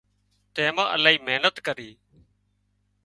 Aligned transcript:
تيمان 0.55 0.87
الاهي 0.95 1.17
محنت 1.27 1.55
ڪري 1.67 1.89